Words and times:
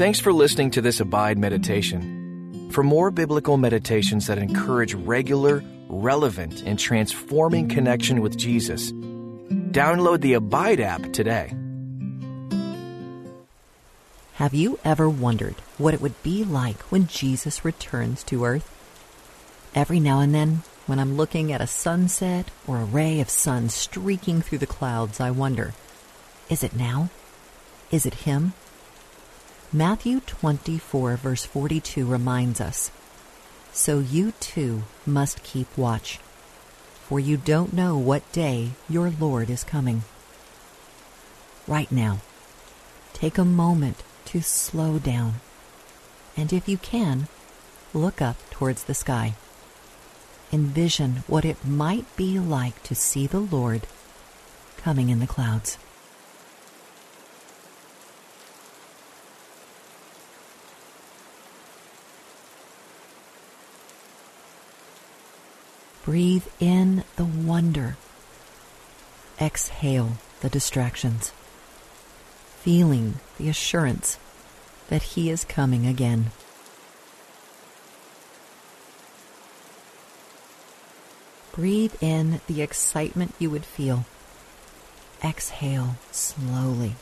Thanks 0.00 0.18
for 0.18 0.32
listening 0.32 0.70
to 0.70 0.80
this 0.80 0.98
Abide 0.98 1.36
meditation. 1.36 2.70
For 2.72 2.82
more 2.82 3.10
biblical 3.10 3.58
meditations 3.58 4.28
that 4.28 4.38
encourage 4.38 4.94
regular, 4.94 5.62
relevant, 5.90 6.62
and 6.62 6.78
transforming 6.78 7.68
connection 7.68 8.22
with 8.22 8.38
Jesus, 8.38 8.92
download 8.92 10.22
the 10.22 10.32
Abide 10.32 10.80
app 10.80 11.12
today. 11.12 11.54
Have 14.36 14.54
you 14.54 14.78
ever 14.86 15.06
wondered 15.06 15.56
what 15.76 15.92
it 15.92 16.00
would 16.00 16.22
be 16.22 16.44
like 16.44 16.80
when 16.84 17.06
Jesus 17.06 17.62
returns 17.62 18.24
to 18.24 18.46
earth? 18.46 18.72
Every 19.74 20.00
now 20.00 20.20
and 20.20 20.34
then, 20.34 20.62
when 20.86 20.98
I'm 20.98 21.18
looking 21.18 21.52
at 21.52 21.60
a 21.60 21.66
sunset 21.66 22.50
or 22.66 22.78
a 22.78 22.86
ray 22.86 23.20
of 23.20 23.28
sun 23.28 23.68
streaking 23.68 24.40
through 24.40 24.60
the 24.64 24.66
clouds, 24.66 25.20
I 25.20 25.30
wonder, 25.30 25.74
is 26.48 26.64
it 26.64 26.74
now? 26.74 27.10
Is 27.90 28.06
it 28.06 28.14
him? 28.24 28.54
Matthew 29.72 30.18
24, 30.18 31.14
verse 31.14 31.44
42 31.44 32.04
reminds 32.04 32.60
us 32.60 32.90
So 33.70 34.00
you 34.00 34.32
too 34.40 34.82
must 35.06 35.44
keep 35.44 35.78
watch, 35.78 36.18
for 37.06 37.20
you 37.20 37.36
don't 37.36 37.72
know 37.72 37.96
what 37.96 38.32
day 38.32 38.70
your 38.88 39.10
Lord 39.10 39.48
is 39.48 39.62
coming. 39.62 40.02
Right 41.68 41.90
now, 41.92 42.18
take 43.12 43.38
a 43.38 43.44
moment 43.44 44.02
to 44.24 44.40
slow 44.42 44.98
down. 44.98 45.34
And 46.36 46.52
if 46.52 46.68
you 46.68 46.76
can, 46.76 47.28
look 47.94 48.20
up 48.20 48.38
towards 48.50 48.82
the 48.82 48.94
sky. 48.94 49.34
Envision 50.52 51.22
what 51.28 51.44
it 51.44 51.64
might 51.64 52.16
be 52.16 52.40
like 52.40 52.82
to 52.82 52.96
see 52.96 53.28
the 53.28 53.38
Lord 53.38 53.86
coming 54.78 55.10
in 55.10 55.20
the 55.20 55.28
clouds. 55.28 55.78
Breathe 66.10 66.48
in 66.58 67.04
the 67.14 67.24
wonder. 67.24 67.96
Exhale 69.40 70.14
the 70.40 70.48
distractions 70.48 71.30
feeling 72.58 73.20
the 73.38 73.48
assurance 73.48 74.18
that 74.88 75.02
He 75.14 75.30
is 75.30 75.44
coming 75.44 75.86
again. 75.86 76.32
Breathe 81.52 81.94
in 82.00 82.40
the 82.48 82.60
excitement 82.60 83.32
you 83.38 83.48
would 83.50 83.64
feel. 83.64 84.04
Exhale 85.22 85.94
slowly, 86.10 86.96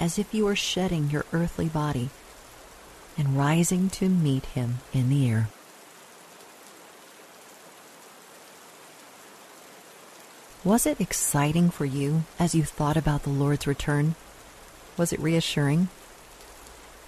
as 0.00 0.18
if 0.18 0.34
you 0.34 0.46
were 0.46 0.56
shedding 0.56 1.10
your 1.10 1.26
earthly 1.32 1.68
body 1.68 2.10
and 3.16 3.38
rising 3.38 3.88
to 3.90 4.08
meet 4.08 4.46
Him 4.46 4.80
in 4.92 5.10
the 5.10 5.30
air. 5.30 5.48
Was 10.62 10.84
it 10.84 11.00
exciting 11.00 11.70
for 11.70 11.86
you 11.86 12.24
as 12.38 12.54
you 12.54 12.64
thought 12.64 12.98
about 12.98 13.22
the 13.22 13.30
Lord's 13.30 13.66
return? 13.66 14.14
Was 14.98 15.10
it 15.10 15.18
reassuring? 15.18 15.88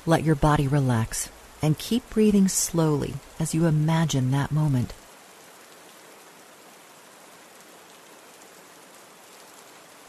Let 0.07 0.25
your 0.25 0.35
body 0.35 0.67
relax 0.67 1.29
and 1.61 1.79
keep 1.79 2.09
breathing 2.09 2.49
slowly 2.49 3.15
as 3.39 3.55
you 3.55 3.67
imagine 3.67 4.31
that 4.31 4.53
moment. 4.53 4.95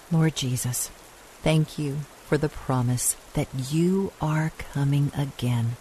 Lord 0.09 0.37
Jesus, 0.37 0.89
thank 1.41 1.77
you 1.77 1.97
for 2.25 2.37
the 2.37 2.47
promise 2.47 3.17
that 3.33 3.49
you 3.69 4.13
are 4.21 4.53
coming 4.57 5.11
again. 5.17 5.75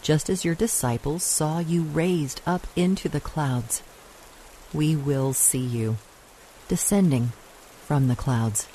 Just 0.00 0.30
as 0.30 0.44
your 0.44 0.54
disciples 0.54 1.24
saw 1.24 1.58
you 1.58 1.82
raised 1.82 2.40
up 2.46 2.68
into 2.76 3.08
the 3.08 3.20
clouds, 3.20 3.82
we 4.72 4.94
will 4.94 5.32
see 5.32 5.58
you 5.58 5.96
descending 6.68 7.32
from 7.86 8.08
the 8.08 8.16
clouds 8.16 8.66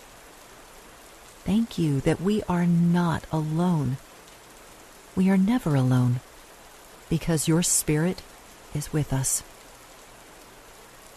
thank 1.48 1.78
you 1.78 2.02
that 2.02 2.20
we 2.20 2.44
are 2.50 2.66
not 2.66 3.24
alone. 3.32 3.96
We 5.16 5.30
are 5.30 5.38
never 5.38 5.76
alone 5.76 6.20
because 7.10 7.48
your 7.48 7.64
Spirit 7.64 8.22
is 8.76 8.92
with 8.92 9.14
us. 9.14 9.44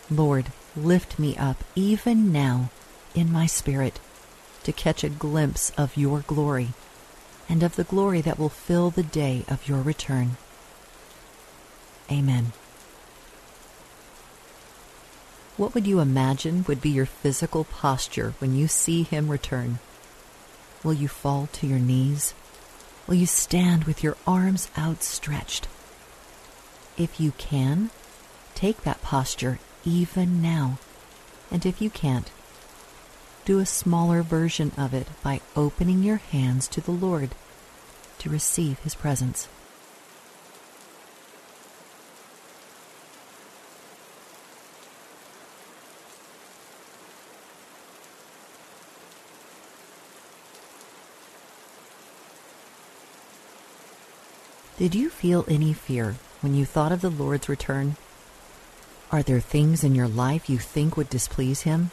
Lord, 0.08 0.52
lift 0.76 1.18
me 1.18 1.36
up 1.36 1.64
even 1.74 2.30
now 2.30 2.70
in 3.12 3.32
my 3.32 3.46
spirit 3.46 3.98
to 4.62 4.72
catch 4.72 5.02
a 5.02 5.08
glimpse 5.08 5.70
of 5.76 5.96
your 5.96 6.20
glory 6.20 6.68
and 7.48 7.64
of 7.64 7.74
the 7.74 7.82
glory 7.82 8.20
that 8.20 8.38
will 8.38 8.48
fill 8.48 8.90
the 8.90 9.02
day 9.02 9.44
of 9.48 9.66
your 9.68 9.82
return. 9.82 10.36
Amen. 12.08 12.52
What 15.60 15.74
would 15.74 15.86
you 15.86 16.00
imagine 16.00 16.64
would 16.66 16.80
be 16.80 16.88
your 16.88 17.04
physical 17.04 17.64
posture 17.64 18.32
when 18.38 18.56
you 18.56 18.66
see 18.66 19.02
him 19.02 19.28
return? 19.28 19.78
Will 20.82 20.94
you 20.94 21.06
fall 21.06 21.50
to 21.52 21.66
your 21.66 21.78
knees? 21.78 22.32
Will 23.06 23.16
you 23.16 23.26
stand 23.26 23.84
with 23.84 24.02
your 24.02 24.16
arms 24.26 24.70
outstretched? 24.78 25.68
If 26.96 27.20
you 27.20 27.32
can, 27.32 27.90
take 28.54 28.84
that 28.84 29.02
posture 29.02 29.58
even 29.84 30.40
now. 30.40 30.78
And 31.50 31.66
if 31.66 31.82
you 31.82 31.90
can't, 31.90 32.30
do 33.44 33.58
a 33.58 33.66
smaller 33.66 34.22
version 34.22 34.72
of 34.78 34.94
it 34.94 35.08
by 35.22 35.42
opening 35.54 36.02
your 36.02 36.22
hands 36.32 36.68
to 36.68 36.80
the 36.80 36.90
Lord 36.90 37.34
to 38.20 38.30
receive 38.30 38.78
His 38.78 38.94
presence. 38.94 39.46
Did 54.80 54.94
you 54.94 55.10
feel 55.10 55.44
any 55.46 55.74
fear 55.74 56.16
when 56.40 56.54
you 56.54 56.64
thought 56.64 56.90
of 56.90 57.02
the 57.02 57.10
Lord's 57.10 57.50
return? 57.50 57.96
Are 59.12 59.22
there 59.22 59.38
things 59.38 59.84
in 59.84 59.94
your 59.94 60.08
life 60.08 60.48
you 60.48 60.56
think 60.56 60.96
would 60.96 61.10
displease 61.10 61.64
Him? 61.64 61.90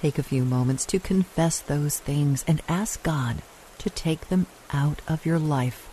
Take 0.00 0.18
a 0.18 0.24
few 0.24 0.44
moments 0.44 0.84
to 0.86 0.98
confess 0.98 1.60
those 1.60 2.00
things 2.00 2.44
and 2.48 2.60
ask 2.68 3.00
God 3.04 3.42
to 3.78 3.88
take 3.88 4.30
them 4.30 4.48
out 4.72 5.00
of 5.06 5.24
your 5.24 5.38
life. 5.38 5.88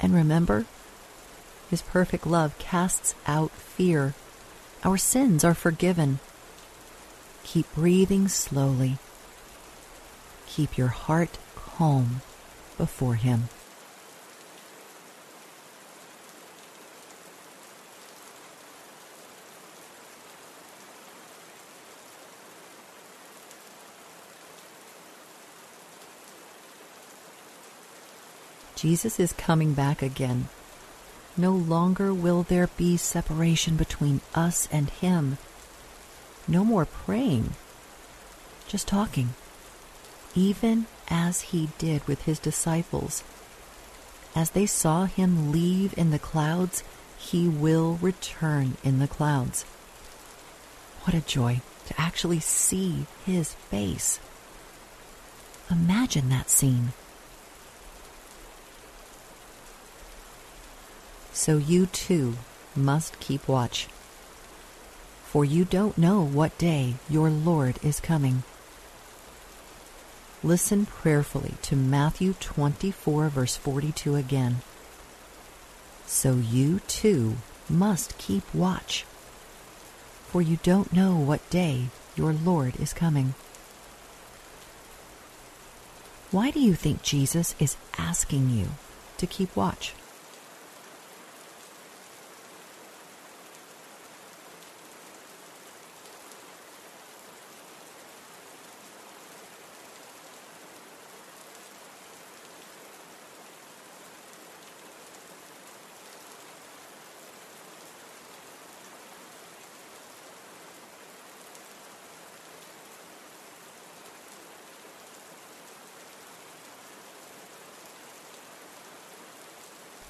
And 0.00 0.12
remember, 0.12 0.66
His 1.70 1.82
perfect 1.82 2.26
love 2.26 2.58
casts 2.58 3.14
out 3.28 3.52
fear. 3.52 4.14
Our 4.82 4.96
sins 4.96 5.44
are 5.44 5.54
forgiven. 5.54 6.18
Keep 7.44 7.72
breathing 7.76 8.26
slowly. 8.26 8.98
Keep 10.48 10.76
your 10.76 10.88
heart 10.88 11.38
calm 11.54 12.22
before 12.76 13.14
Him. 13.14 13.50
Jesus 28.76 29.18
is 29.18 29.32
coming 29.32 29.72
back 29.72 30.02
again. 30.02 30.48
No 31.34 31.52
longer 31.52 32.12
will 32.12 32.42
there 32.42 32.68
be 32.76 32.98
separation 32.98 33.76
between 33.76 34.20
us 34.34 34.68
and 34.70 34.90
Him. 34.90 35.38
No 36.46 36.62
more 36.62 36.84
praying, 36.84 37.54
just 38.68 38.86
talking, 38.86 39.30
even 40.34 40.86
as 41.08 41.40
He 41.40 41.70
did 41.78 42.06
with 42.06 42.22
His 42.22 42.38
disciples. 42.38 43.24
As 44.34 44.50
they 44.50 44.66
saw 44.66 45.06
Him 45.06 45.50
leave 45.50 45.96
in 45.96 46.10
the 46.10 46.18
clouds, 46.18 46.84
He 47.16 47.48
will 47.48 47.98
return 48.02 48.76
in 48.84 48.98
the 48.98 49.08
clouds. 49.08 49.62
What 51.04 51.16
a 51.16 51.22
joy 51.22 51.62
to 51.86 52.00
actually 52.00 52.40
see 52.40 53.06
His 53.24 53.54
face. 53.54 54.20
Imagine 55.70 56.28
that 56.28 56.50
scene. 56.50 56.92
So 61.36 61.58
you 61.58 61.84
too 61.84 62.38
must 62.74 63.20
keep 63.20 63.46
watch. 63.46 63.88
For 65.26 65.44
you 65.44 65.66
don't 65.66 65.98
know 65.98 66.22
what 66.22 66.56
day 66.56 66.94
your 67.10 67.28
Lord 67.28 67.78
is 67.82 68.00
coming. 68.00 68.42
Listen 70.42 70.86
prayerfully 70.86 71.52
to 71.60 71.76
Matthew 71.76 72.32
24, 72.40 73.28
verse 73.28 73.54
42 73.54 74.16
again. 74.16 74.62
So 76.06 76.36
you 76.36 76.80
too 76.88 77.36
must 77.68 78.16
keep 78.16 78.42
watch, 78.54 79.04
for 80.28 80.40
you 80.40 80.58
don't 80.62 80.90
know 80.90 81.16
what 81.16 81.48
day 81.50 81.90
your 82.16 82.32
Lord 82.32 82.80
is 82.80 82.94
coming. 82.94 83.34
Why 86.30 86.50
do 86.50 86.60
you 86.60 86.74
think 86.74 87.02
Jesus 87.02 87.54
is 87.60 87.76
asking 87.98 88.48
you 88.48 88.68
to 89.18 89.26
keep 89.26 89.54
watch? 89.54 89.92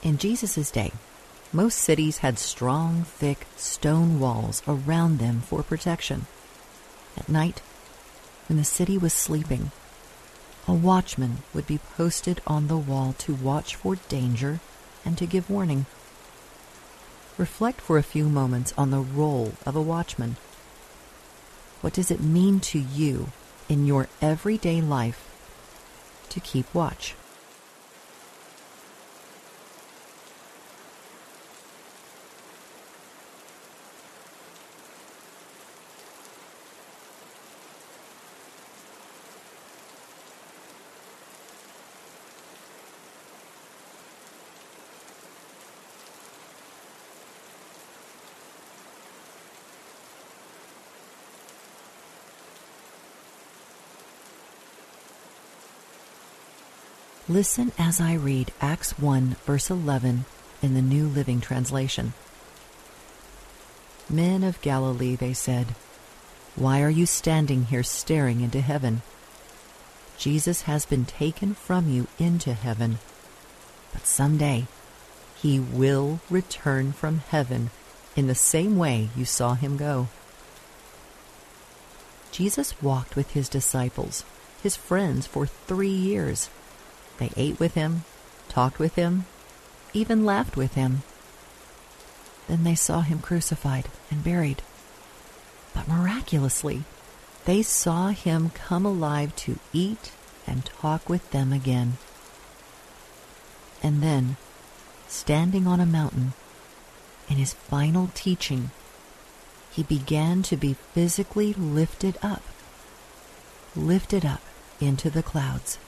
In 0.06 0.19
Jesus' 0.19 0.70
day, 0.70 0.93
most 1.53 1.81
cities 1.81 2.19
had 2.19 2.38
strong, 2.38 3.03
thick 3.03 3.44
stone 3.56 4.20
walls 4.20 4.62
around 4.69 5.19
them 5.19 5.41
for 5.41 5.64
protection. 5.64 6.29
At 7.17 7.29
night, 7.29 7.61
when 8.49 8.56
the 8.56 8.62
city 8.62 8.97
was 8.97 9.12
sleeping, 9.12 9.73
a 10.69 10.73
watchman 10.73 11.38
would 11.53 11.67
be 11.67 11.81
posted 11.97 12.41
on 12.47 12.69
the 12.69 12.76
wall 12.76 13.17
to 13.19 13.35
watch 13.35 13.75
for 13.75 13.97
danger 14.08 14.61
and 15.05 15.19
to 15.19 15.26
give 15.26 15.50
warning. 15.50 15.87
Reflect 17.37 17.81
for 17.81 17.99
a 17.99 18.05
few 18.05 18.29
moments 18.29 18.73
on 18.79 18.93
the 18.93 19.00
role 19.00 19.55
of 19.67 19.75
a 19.75 19.82
watchman. 19.82 20.37
What 21.81 21.94
does 21.94 22.12
it 22.12 22.20
mean 22.20 22.61
to 22.61 22.79
you 22.79 23.32
in 23.69 23.87
your 23.87 24.06
everyday 24.23 24.81
life 24.81 25.29
to 26.29 26.38
keep 26.38 26.73
watch? 26.73 27.17
Listen 57.28 57.73
as 57.76 58.00
I 58.00 58.14
read 58.14 58.52
Acts 58.61 58.99
1, 59.00 59.34
verse 59.44 59.69
11 59.69 60.26
in 60.62 60.75
the 60.75 60.82
New 60.82 61.08
Living 61.08 61.40
Translation. 61.40 62.14
Men 64.08 64.44
of 64.44 64.61
Galilee, 64.61 65.17
they 65.17 65.32
said, 65.32 65.75
why 66.56 66.82
are 66.82 66.90
you 66.90 67.05
standing 67.05 67.64
here 67.67 67.82
staring 67.82 68.40
into 68.40 68.61
heaven? 68.61 69.02
Jesus 70.17 70.62
has 70.62 70.87
been 70.87 71.05
taken 71.05 71.52
from 71.52 71.90
you 71.90 72.06
into 72.19 72.55
heaven, 72.55 72.99
but 73.93 74.06
someday 74.06 74.67
he 75.34 75.61
will 75.61 76.20
return 76.31 76.93
from 76.93 77.19
heaven 77.19 77.70
in 78.14 78.26
the 78.26 78.34
same 78.34 78.78
way 78.78 79.11
you 79.14 79.26
saw 79.26 79.52
him 79.52 79.76
go. 79.76 80.08
Jesus 82.31 82.81
walked 82.81 83.17
with 83.17 83.32
his 83.32 83.50
disciples, 83.50 84.25
his 84.62 84.76
friends, 84.76 85.26
for 85.26 85.44
three 85.44 85.88
years. 85.88 86.49
They 87.19 87.31
ate 87.37 87.59
with 87.59 87.75
him, 87.75 88.05
talked 88.49 88.79
with 88.79 88.95
him, 88.95 89.27
even 89.93 90.25
laughed 90.25 90.57
with 90.57 90.75
him. 90.75 91.03
Then 92.49 92.65
they 92.65 92.75
saw 92.75 93.01
him 93.01 93.19
crucified 93.21 93.89
and 94.11 94.23
buried. 94.23 94.63
But 95.75 95.89
miraculously, 95.89 96.85
they 97.45 97.63
saw 97.63 98.09
him 98.09 98.51
come 98.51 98.85
alive 98.85 99.35
to 99.37 99.59
eat 99.73 100.13
and 100.47 100.65
talk 100.65 101.09
with 101.09 101.31
them 101.31 101.53
again. 101.53 101.99
And 103.83 104.03
then, 104.03 104.37
standing 105.09 105.67
on 105.67 105.81
a 105.81 105.87
mountain, 105.87 106.35
in 107.29 107.37
his 107.37 107.55
final 107.55 108.11
teaching, 108.15 108.71
he 109.71 109.83
began 109.83 110.43
to 110.45 110.57
be 110.57 110.77
physically 110.93 111.53
lifted 111.53 112.17
up, 112.23 112.43
lifted 113.75 114.25
up 114.25 114.41
into 114.81 115.11
the 115.11 115.23
clouds. 115.23 115.79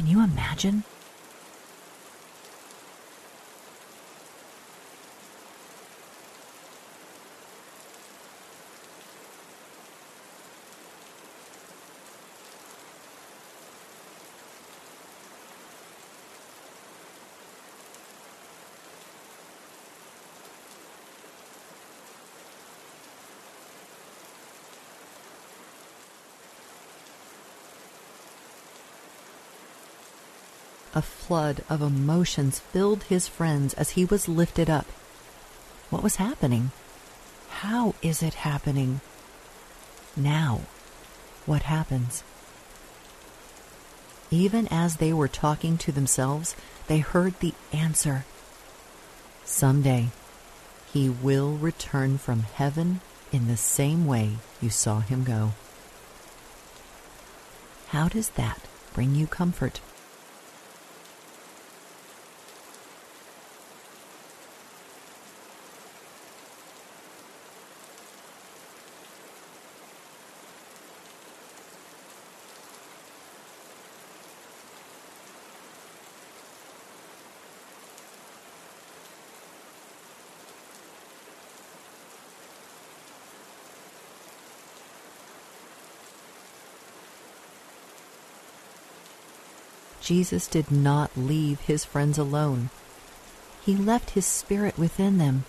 Can 0.00 0.08
you 0.08 0.24
imagine? 0.24 0.82
A 30.94 31.02
flood 31.02 31.62
of 31.68 31.82
emotions 31.82 32.58
filled 32.58 33.04
his 33.04 33.28
friends 33.28 33.74
as 33.74 33.90
he 33.90 34.04
was 34.04 34.28
lifted 34.28 34.68
up. 34.68 34.86
What 35.88 36.02
was 36.02 36.16
happening? 36.16 36.72
How 37.48 37.94
is 38.02 38.22
it 38.22 38.34
happening? 38.34 39.00
Now, 40.16 40.62
what 41.46 41.62
happens? 41.62 42.24
Even 44.30 44.66
as 44.68 44.96
they 44.96 45.12
were 45.12 45.28
talking 45.28 45.78
to 45.78 45.92
themselves, 45.92 46.56
they 46.86 46.98
heard 46.98 47.38
the 47.38 47.54
answer. 47.72 48.24
Someday, 49.44 50.08
he 50.92 51.08
will 51.08 51.52
return 51.52 52.18
from 52.18 52.40
heaven 52.40 53.00
in 53.32 53.46
the 53.46 53.56
same 53.56 54.06
way 54.06 54.38
you 54.60 54.70
saw 54.70 55.00
him 55.00 55.22
go. 55.24 55.52
How 57.88 58.08
does 58.08 58.30
that 58.30 58.60
bring 58.92 59.14
you 59.14 59.26
comfort? 59.26 59.80
Jesus 90.10 90.48
did 90.48 90.72
not 90.72 91.16
leave 91.16 91.60
his 91.60 91.84
friends 91.84 92.18
alone. 92.18 92.70
He 93.64 93.76
left 93.76 94.10
his 94.10 94.26
spirit 94.26 94.76
within 94.76 95.18
them. 95.18 95.44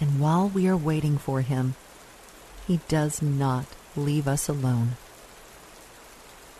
And 0.00 0.18
while 0.18 0.48
we 0.48 0.66
are 0.66 0.76
waiting 0.76 1.16
for 1.16 1.42
him, 1.42 1.76
he 2.66 2.80
does 2.88 3.22
not 3.22 3.66
leave 3.94 4.26
us 4.26 4.48
alone. 4.48 4.96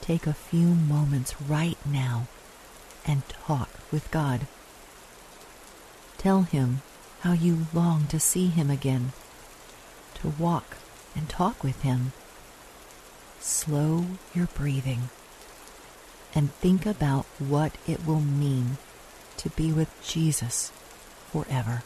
Take 0.01 0.29
a 0.29 0.33
few 0.33 0.69
moments 0.69 1.35
right 1.43 1.77
now 1.85 2.29
and 3.05 3.29
talk 3.29 3.71
with 3.91 4.09
God. 4.13 4.47
Tell 6.19 6.43
him 6.43 6.83
how 7.23 7.33
you 7.33 7.67
long 7.75 8.07
to 8.11 8.21
see 8.21 8.47
him 8.47 8.71
again, 8.71 9.11
to 10.23 10.29
walk 10.29 10.77
and 11.17 11.29
talk 11.29 11.65
with 11.65 11.83
him. 11.83 12.13
Slow 13.41 14.07
your 14.33 14.47
breathing 14.47 15.11
and 16.35 16.53
think 16.55 16.87
about 16.87 17.27
what 17.39 17.73
it 17.87 18.07
will 18.07 18.21
mean 18.21 18.79
to 19.39 19.51
be 19.51 19.73
with 19.73 19.91
Jesus 20.03 20.71
forever. 21.31 21.83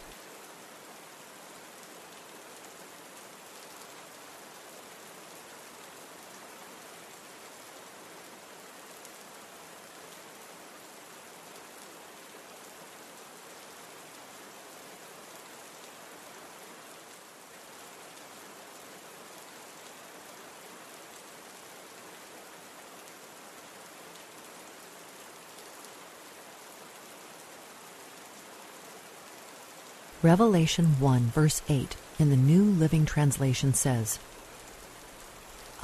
Revelation 30.26 30.98
1, 30.98 31.20
verse 31.26 31.62
8 31.68 31.94
in 32.18 32.30
the 32.30 32.36
New 32.36 32.64
Living 32.64 33.06
Translation 33.06 33.72
says, 33.72 34.18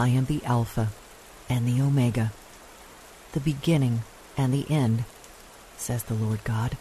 I 0.01 0.09
am 0.09 0.25
the 0.25 0.45
Alpha 0.45 0.89
and 1.49 1.65
the 1.65 1.81
Omega, 1.81 2.33
the 3.35 3.39
beginning 3.39 4.03
and 4.37 4.53
the 4.53 4.69
end, 4.69 5.05
says 5.77 6.03
the 6.03 6.15
Lord 6.15 6.43
God. 6.43 6.77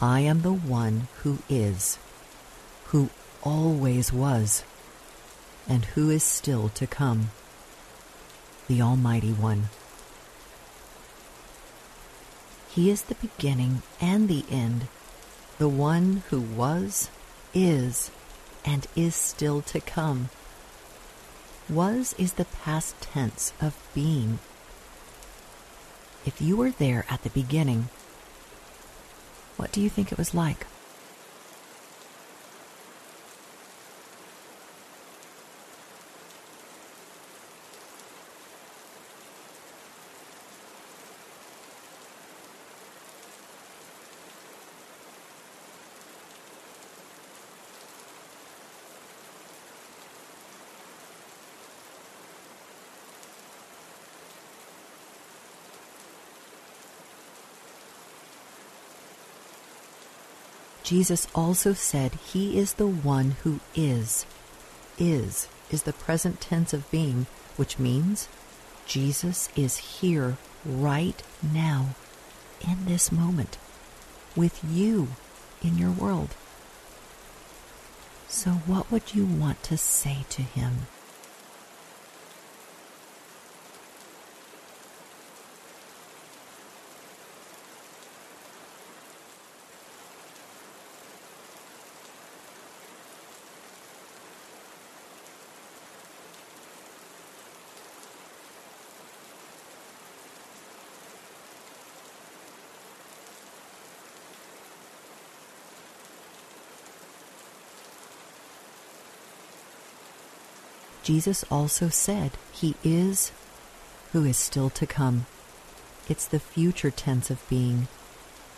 I 0.00 0.20
am 0.20 0.40
the 0.40 0.54
one 0.54 1.08
who 1.24 1.40
is, 1.50 1.98
who 2.86 3.10
always 3.42 4.10
was, 4.10 4.64
and 5.68 5.84
who 5.84 6.08
is 6.08 6.22
still 6.22 6.70
to 6.70 6.86
come, 6.86 7.32
the 8.66 8.80
Almighty 8.80 9.34
One. 9.34 9.68
He 12.70 12.88
is 12.88 13.02
the 13.02 13.16
beginning 13.16 13.82
and 14.00 14.26
the 14.26 14.46
end, 14.50 14.86
the 15.60 15.68
one 15.68 16.22
who 16.30 16.40
was, 16.40 17.10
is, 17.52 18.10
and 18.64 18.86
is 18.96 19.14
still 19.14 19.60
to 19.60 19.78
come. 19.78 20.30
Was 21.68 22.14
is 22.16 22.32
the 22.32 22.46
past 22.46 22.98
tense 23.02 23.52
of 23.60 23.76
being. 23.94 24.38
If 26.24 26.40
you 26.40 26.56
were 26.56 26.70
there 26.70 27.04
at 27.10 27.24
the 27.24 27.28
beginning, 27.28 27.90
what 29.58 29.70
do 29.70 29.82
you 29.82 29.90
think 29.90 30.10
it 30.10 30.16
was 30.16 30.32
like? 30.32 30.66
Jesus 60.90 61.28
also 61.36 61.72
said 61.72 62.14
he 62.32 62.58
is 62.58 62.74
the 62.74 62.86
one 62.88 63.36
who 63.44 63.60
is. 63.76 64.26
Is 64.98 65.46
is 65.70 65.84
the 65.84 65.92
present 65.92 66.40
tense 66.40 66.74
of 66.74 66.90
being, 66.90 67.28
which 67.54 67.78
means 67.78 68.26
Jesus 68.86 69.50
is 69.54 70.00
here 70.00 70.36
right 70.66 71.22
now, 71.40 71.94
in 72.60 72.86
this 72.86 73.12
moment, 73.12 73.56
with 74.34 74.64
you 74.68 75.10
in 75.62 75.78
your 75.78 75.92
world. 75.92 76.30
So, 78.26 78.50
what 78.50 78.90
would 78.90 79.14
you 79.14 79.24
want 79.24 79.62
to 79.62 79.76
say 79.76 80.24
to 80.30 80.42
him? 80.42 80.88
Jesus 111.10 111.44
also 111.50 111.88
said 111.88 112.30
he 112.52 112.76
is 112.84 113.32
who 114.12 114.24
is 114.24 114.36
still 114.36 114.70
to 114.70 114.86
come. 114.86 115.26
It's 116.08 116.24
the 116.24 116.38
future 116.38 116.92
tense 116.92 117.30
of 117.30 117.48
being. 117.48 117.88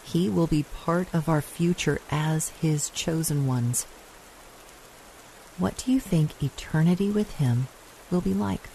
He 0.05 0.29
will 0.29 0.47
be 0.47 0.65
part 0.65 1.09
of 1.15 1.31
our 1.31 1.41
future 1.41 1.99
as 2.11 2.51
his 2.61 2.91
chosen 2.91 3.47
ones. 3.47 3.85
What 5.57 5.79
do 5.79 5.93
you 5.93 5.99
think 5.99 6.43
eternity 6.43 7.11
with 7.11 7.37
him 7.37 7.69
will 8.11 8.21
be 8.21 8.35
like? 8.35 8.69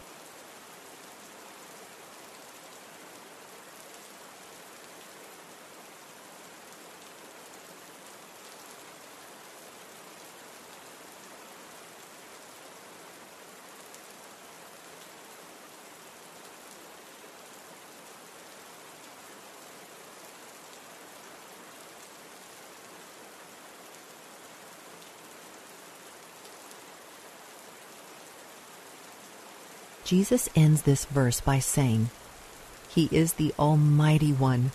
Jesus 30.07 30.47
ends 30.55 30.83
this 30.83 31.03
verse 31.03 31.41
by 31.41 31.59
saying, 31.59 32.11
He 32.87 33.09
is 33.11 33.33
the 33.33 33.53
Almighty 33.59 34.31
One. 34.31 34.71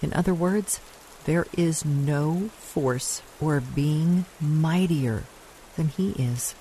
In 0.00 0.10
other 0.14 0.32
words, 0.32 0.80
there 1.26 1.44
is 1.54 1.84
no 1.84 2.48
force 2.56 3.20
or 3.42 3.60
being 3.60 4.24
mightier 4.40 5.24
than 5.76 5.88
He 5.88 6.12
is. 6.12 6.54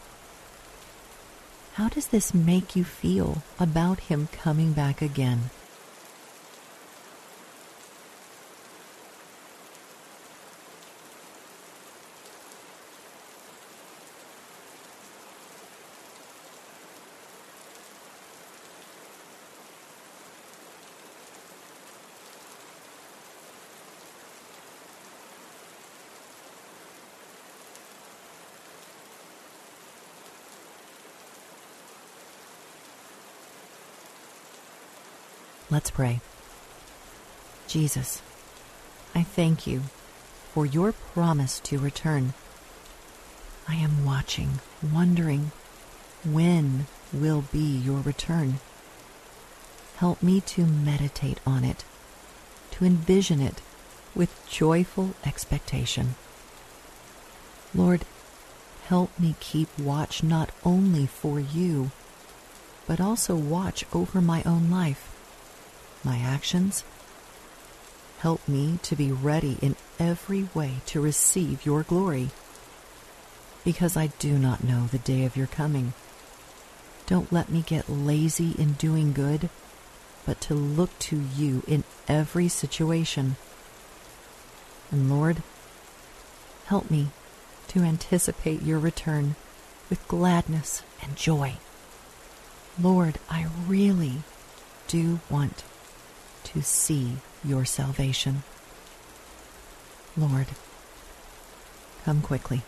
How 1.76 1.88
does 1.88 2.08
this 2.08 2.34
make 2.34 2.76
you 2.76 2.84
feel 2.84 3.42
about 3.58 4.02
Him 4.02 4.28
coming 4.34 4.74
back 4.74 5.02
again? 5.02 5.50
Let's 35.70 35.92
pray. 35.92 36.22
Jesus, 37.68 38.22
I 39.14 39.24
thank 39.24 39.68
you 39.68 39.82
for 40.54 40.66
your 40.66 40.94
promise 40.94 41.60
to 41.62 41.78
return. 41.78 42.34
I 43.68 43.76
am 43.76 44.06
watching, 44.06 44.62
wondering 44.82 45.52
when 46.24 46.88
will 47.12 47.44
be 47.52 47.60
your 47.60 48.00
return. 48.00 48.60
Help 49.98 50.24
me 50.24 50.40
to 50.42 50.66
meditate 50.66 51.42
on 51.46 51.66
it, 51.66 51.84
to 52.72 52.86
envision 52.86 53.42
it 53.42 53.62
with 54.16 54.48
joyful 54.50 55.16
expectation. 55.26 56.16
Lord, 57.76 58.06
help 58.86 59.20
me 59.20 59.36
keep 59.42 59.68
watch 59.78 60.24
not 60.24 60.50
only 60.64 61.08
for 61.08 61.42
you, 61.42 61.92
but 62.86 63.02
also 63.02 63.36
watch 63.36 63.84
over 63.94 64.22
my 64.22 64.42
own 64.44 64.72
life 64.72 65.17
my 66.04 66.18
actions. 66.18 66.84
Help 68.20 68.48
me 68.48 68.80
to 68.84 68.96
be 68.96 69.12
ready 69.12 69.58
in 69.62 69.76
every 70.00 70.50
way 70.54 70.76
to 70.88 71.02
receive 71.02 71.66
your 71.66 71.84
glory, 71.84 72.30
because 73.64 73.96
I 73.98 74.08
do 74.20 74.38
not 74.38 74.64
know 74.64 74.88
the 74.88 74.98
day 74.98 75.26
of 75.26 75.38
your 75.38 75.48
coming. 75.48 75.94
Don't 77.06 77.32
let 77.32 77.50
me 77.50 77.64
get 77.66 77.90
lazy 77.90 78.56
in 78.58 78.74
doing 78.74 79.14
good, 79.14 79.50
but 80.26 80.42
to 80.42 80.54
look 80.54 80.98
to 81.00 81.22
you 81.36 81.64
in 81.68 81.84
every 82.08 82.48
situation. 82.48 83.38
And 84.92 85.10
Lord, 85.10 85.44
help 86.66 86.90
me 86.90 87.10
to 87.70 87.82
anticipate 87.82 88.62
your 88.62 88.80
return 88.80 89.36
with 89.90 90.08
gladness 90.08 90.84
and 91.02 91.16
joy. 91.16 91.58
Lord, 92.82 93.20
I 93.30 93.48
really 93.68 94.24
do 94.88 95.20
want 95.30 95.64
to 96.54 96.62
see 96.62 97.18
your 97.44 97.66
salvation. 97.66 98.44
Lord, 100.16 100.48
come 102.04 102.22
quickly. 102.22 102.62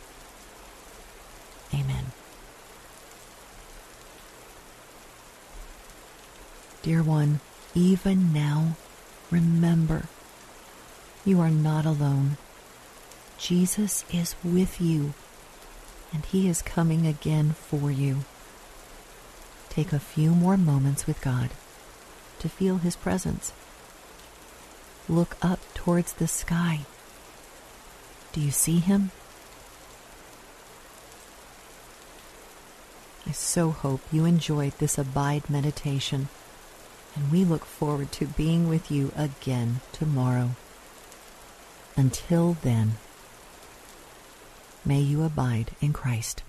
Amen. 1.73 2.11
Dear 6.81 7.03
one, 7.03 7.39
even 7.73 8.33
now, 8.33 8.75
remember 9.31 10.05
you 11.25 11.39
are 11.39 11.51
not 11.51 11.85
alone. 11.85 12.37
Jesus 13.37 14.03
is 14.11 14.35
with 14.43 14.81
you, 14.81 15.13
and 16.11 16.25
He 16.25 16.49
is 16.49 16.61
coming 16.61 17.07
again 17.07 17.51
for 17.51 17.91
you. 17.91 18.19
Take 19.69 19.93
a 19.93 19.99
few 19.99 20.31
more 20.31 20.57
moments 20.57 21.07
with 21.07 21.21
God 21.21 21.51
to 22.39 22.49
feel 22.49 22.77
His 22.77 22.95
presence. 22.95 23.53
Look 25.09 25.37
up 25.41 25.59
towards 25.73 26.13
the 26.13 26.27
sky. 26.27 26.81
Do 28.31 28.39
you 28.39 28.51
see 28.51 28.77
Him? 28.77 29.09
I 33.25 33.31
so 33.31 33.71
hope 33.71 34.01
you 34.11 34.25
enjoyed 34.25 34.73
this 34.77 34.99
Abide 34.99 35.49
meditation, 35.49 36.29
and 37.15 37.31
we 37.31 37.43
look 37.43 37.65
forward 37.65 38.11
to 38.13 38.27
being 38.27 38.69
with 38.69 38.91
you 38.91 39.11
again 39.17 39.81
tomorrow. 39.91 40.51
Until 41.97 42.57
then, 42.61 42.93
may 44.85 44.99
you 44.99 45.23
abide 45.23 45.71
in 45.81 45.91
Christ. 45.91 46.43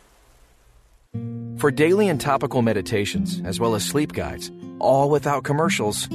For 1.57 1.71
daily 1.71 2.09
and 2.09 2.21
topical 2.21 2.63
meditations, 2.63 3.41
as 3.45 3.59
well 3.59 3.75
as 3.75 3.85
sleep 3.85 4.13
guides, 4.13 4.53
all 4.79 5.11
without 5.11 5.45
commercials, 5.45 6.09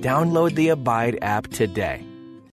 download 0.00 0.54
the 0.54 0.68
Abide 0.70 1.18
app 1.22 1.48
today 1.48 2.07